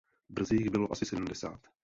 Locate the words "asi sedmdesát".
0.91-1.61